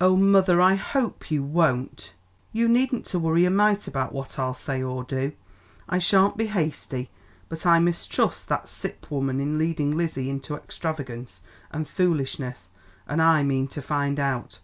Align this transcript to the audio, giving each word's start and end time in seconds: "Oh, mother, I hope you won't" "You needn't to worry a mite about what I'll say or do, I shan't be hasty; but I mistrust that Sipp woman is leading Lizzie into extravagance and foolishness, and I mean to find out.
"Oh, 0.00 0.16
mother, 0.16 0.62
I 0.62 0.76
hope 0.76 1.30
you 1.30 1.42
won't" 1.42 2.14
"You 2.54 2.68
needn't 2.70 3.04
to 3.08 3.18
worry 3.18 3.44
a 3.44 3.50
mite 3.50 3.86
about 3.86 4.14
what 4.14 4.38
I'll 4.38 4.54
say 4.54 4.82
or 4.82 5.04
do, 5.04 5.32
I 5.86 5.98
shan't 5.98 6.38
be 6.38 6.46
hasty; 6.46 7.10
but 7.50 7.66
I 7.66 7.78
mistrust 7.78 8.48
that 8.48 8.68
Sipp 8.70 9.10
woman 9.10 9.42
is 9.42 9.58
leading 9.58 9.90
Lizzie 9.94 10.30
into 10.30 10.54
extravagance 10.54 11.42
and 11.70 11.86
foolishness, 11.86 12.70
and 13.06 13.20
I 13.20 13.42
mean 13.42 13.68
to 13.68 13.82
find 13.82 14.18
out. 14.18 14.60